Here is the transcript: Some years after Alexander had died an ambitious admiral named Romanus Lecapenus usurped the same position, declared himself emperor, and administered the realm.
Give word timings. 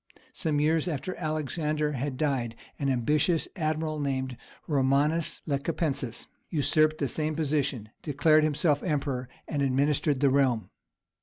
Some 0.33 0.59
years 0.59 0.87
after 0.87 1.15
Alexander 1.17 1.91
had 1.91 2.17
died 2.17 2.55
an 2.79 2.89
ambitious 2.89 3.47
admiral 3.55 3.99
named 3.99 4.35
Romanus 4.65 5.41
Lecapenus 5.45 6.25
usurped 6.49 6.97
the 6.97 7.07
same 7.07 7.35
position, 7.35 7.89
declared 8.01 8.43
himself 8.43 8.81
emperor, 8.81 9.29
and 9.47 9.61
administered 9.61 10.19
the 10.19 10.31
realm. 10.31 10.71